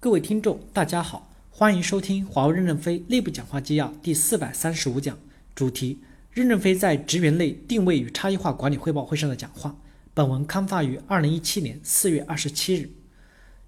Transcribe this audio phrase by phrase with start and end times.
[0.00, 5.18] 各位听众，大家好，欢迎收听华为任正非内部讲话纪要第四百三十五讲，
[5.56, 5.98] 主题：
[6.30, 9.76] 任正非在职员内定位与差异化管理汇报会上的讲话。
[10.14, 12.88] 本文刊发于二零一七年四月二十七日。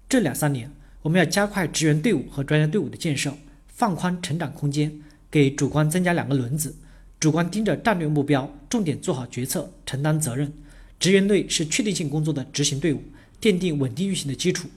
[0.07, 0.71] 这两三年，
[1.01, 3.33] 我们要加快职员队伍和专家队伍的建设，
[3.67, 6.73] 放宽成长空间，给主观增加两个轮子：
[7.19, 10.47] 主观盯着战略目标，重点做好决策，承担责任；
[10.97, 13.03] 职员队是确定性工作的执行队伍，
[13.41, 14.69] 奠定稳定运行的基础。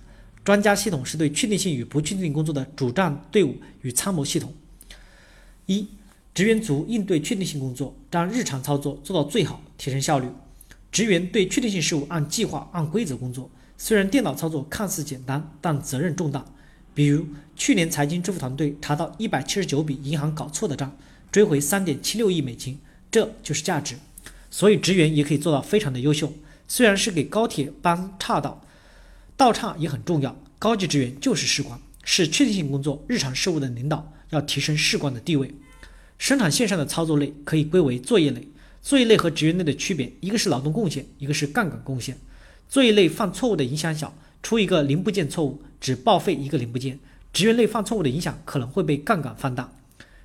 [0.45, 4.52] 专家系统是对确定性与不确定性工作的主战队伍与参谋系统。
[5.64, 5.89] 一、
[6.35, 10.29] 职员组应对确定性工作，将日常操作做到最好，提升效率。
[10.93, 16.44] 职员对确定性事务按计划、按规则工作，虽然电脑操作看似简单，但责任重大。
[16.93, 17.26] 比如，
[17.57, 20.94] 去年财经支付团队查到一百七十九笔银行搞错的账，
[21.32, 22.79] 追回三点七六亿美金，
[23.11, 23.96] 这就是价值。
[24.50, 26.32] 所以，职员也可以做到非常的优秀。
[26.68, 28.61] 虽然是给高铁班岔道。
[29.36, 35.52] 道岔也很重要，高级职员就是士官，是确定性工作、日常事务的领导，要提升士官的地位。
[36.18, 38.46] 生产线上的操作类可以归为作业类，
[38.80, 42.16] 作业类和职员类的区别，一个是劳动贡献，一个是杠杆贡献。
[42.68, 46.96] 作业类犯错误的影响小，出一个零部件错误只报废一个零部件；
[47.32, 49.72] 职员类犯错误的影响可能会被杠杆放大。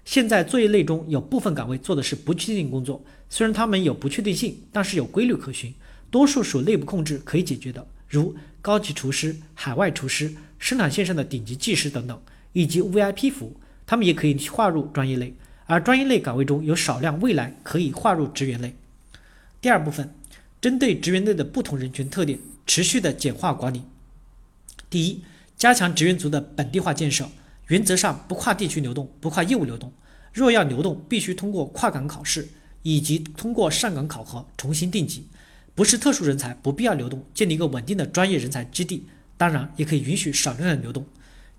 [0.06, 5.74] 现在作业类中有部分岗位做的是不确定工作，虽然他们有不确定性，但是有规律可循，
[6.12, 7.86] 多数属内部控制可以解决的。
[8.10, 15.34] 如高级厨师、海外厨师、生产线上的顶级技师等等，以及 VIP 服务，他们也可以划入专业类。
[15.66, 18.76] 而专业类岗位中有少量未来可以划入职员类。
[19.62, 20.14] 第二部分，
[20.60, 23.84] 针对职员类的不同人群特点，持续的简化管理。
[24.90, 25.22] 第一，
[25.56, 27.30] 加强职员组的本地化建设，
[27.68, 29.94] 原则上不跨地区流动，不跨业务流动。
[30.34, 32.48] 若要流动，必须通过跨岗考试，
[32.82, 35.28] 以及通过上岗考核重新定级。
[35.76, 39.06] 不是特殊人才，不必要流动，建立一个稳定的专业人才基地。
[39.38, 41.06] 当然，也可以允许少量的流动。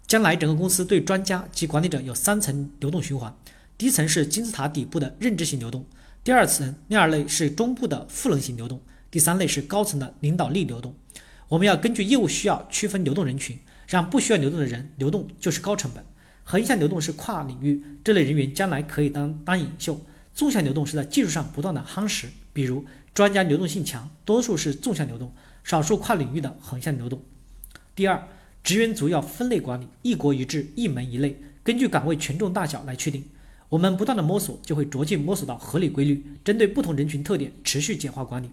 [0.07, 3.35] 将来整个公司对专家及管理者有三层流动循环：
[3.79, 5.83] 第一层是金字塔底部的认知型流动；
[6.23, 8.79] 第二层、第二类是中部的赋能型流动；
[9.11, 10.95] 第三类是高层的领导力流动。
[11.49, 16.05] 我们要根据业务需要区分流动人群，让不需要流动的人流动就是高成本。
[16.45, 19.95] 横向流动是跨领域，这类人员将来可以当当领袖；
[20.35, 22.85] 纵向流动是在技术上不断的夯实，比如。
[23.13, 25.33] 专家流动性强，多数是纵向流动，
[25.65, 27.21] 少数跨领域的横向流动。
[27.95, 28.29] 第二，
[28.63, 33.25] 职员组要分类管理，一国一制，一门一类，根据岗位权重大小来确定。
[33.69, 36.25] 我们不断的摸索，就会逐渐摸索到合理规律。
[36.45, 38.51] 针对不同人群特点，持续简化管理。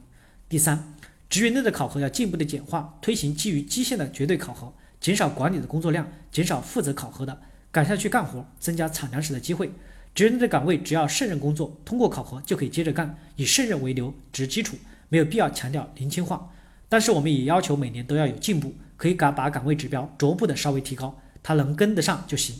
[0.49, 0.93] 第三，
[1.29, 7.41] 职员内的考核要进一步的简化，推行基于基线的绝对考核，减少管理的工作量，减少负责考核的，
[7.71, 9.71] 赶下去干活，增加产粮食的机会。
[10.17, 14.75] 职员的岗位只要胜任工作，通过考核就可以接着干，以胜任为留职基础，
[15.09, 16.51] 没有必要强调年轻化。
[16.89, 22.55] 但是我们也要求每年都要有进步，可以把把岗位指标逐步的稍微提高，他能跟得上就行。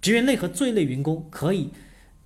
[0.00, 1.70] 职员类和作业类员工可以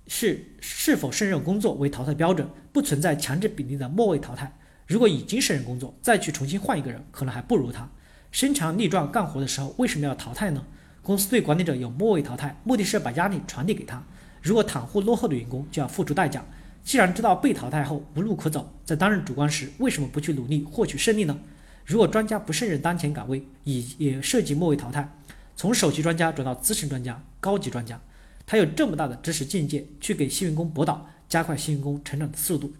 [0.07, 4.51] 是是否胜任工作为淘汰标准，不存在强制比例的末位淘汰。
[4.87, 7.87] 如果已经胜任工作，再去重新换一个人，可能还不如他。
[8.31, 10.65] 身强力壮干活的时候，为什么要淘汰呢？
[11.03, 14.03] 公司对管理者有末位淘汰，目的是把压力传递给他。
[14.45, 16.45] 如果袒护落后的员工，就要付出代价。
[16.83, 21.35] 既然知道被淘汰后无路可走，在担任主官时，为什么不去努力获取胜利呢？
[21.83, 25.11] 如果专家不胜任当前岗位，也也涉及末位淘汰，
[25.55, 27.99] 从首席专家转到资深专家、高级专家，
[28.45, 32.71] 他有这么大的知识境界，去给新员工博导，加快新员工成长的速度。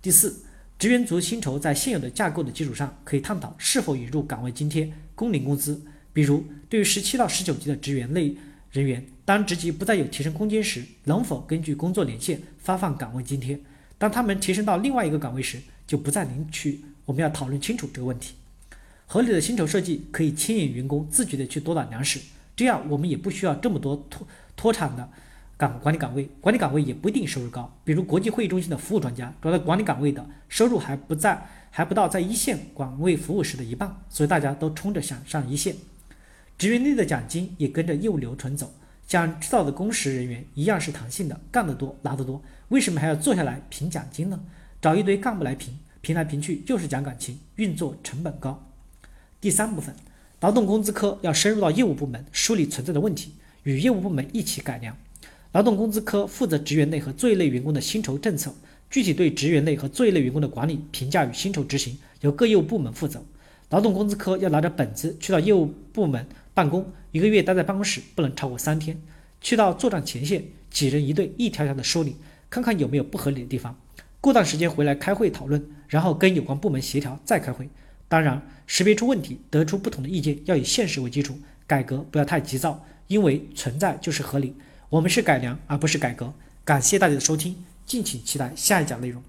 [0.00, 0.44] 第四，
[0.78, 5.82] 职员族薪酬在现有的架构的基础上，可以探讨是否引入岗位津贴、工龄工资，
[6.12, 8.36] 比如对于十七到十九级的职员类。
[8.74, 13.56] 人员当职级不再有提升空间时，能否根据工作年限发放岗位津贴？
[13.98, 16.80] 当他们提升到另外一个岗位时，就不再领取。
[17.04, 18.34] 我们要讨论清楚这个问题。
[19.06, 22.18] 合理的薪酬设计可以牵引员工自觉地去多打粮食，
[22.56, 24.26] 这样我们也不需要这么多脱
[24.56, 25.08] 脱产的
[25.56, 26.28] 岗管理岗位。
[26.40, 35.76] 管理岗位也不一定收入高，比如国际会议中心的服务专家，主要的管理岗位的收入还不在还不到在一线岗位服务时的一半，所以大家都冲着想上一线。
[36.56, 38.72] 职员内的奖金也跟着业务流程走，
[39.08, 44.40] 像制造的工时人员一样是弹性的，干得多拿得多，为什么还要坐下来评奖金呢？
[44.80, 48.70] 找一堆干部来评，评来评去就是讲感情，运作成本高。
[49.40, 49.94] 第三部分，
[50.40, 53.32] 劳动工资科要深入到业务部门，梳理存在的问题，
[53.64, 54.96] 与业务部门一起改良。
[55.52, 58.54] 劳动工资科负责职员类和作业类员工的薪酬政策，
[58.90, 63.22] 具体对职员类和作业类员工的管理、评价与薪酬执行，由各业务部门负责。
[63.70, 66.24] 劳动工资科要拿着本子去到业务部门。
[66.54, 68.96] 办公一个月待在办公室不能超过三天，
[69.40, 72.16] 去到作战前线，几人一队，一条条的梳理，
[72.48, 73.76] 看看有没有不合理的地方。
[74.20, 77.68] 过段时间回来开会讨论，然后跟有关部门协调，再开会。
[78.08, 81.36] 当然，识别出问题，得出不同的意见，要以现实为基础，
[81.66, 84.54] 改革不要太急躁，因为存在就是合理。
[84.88, 86.32] 我们是改良而不是改革。
[86.64, 89.20] 感谢大家的收听，敬请期待下一讲内容。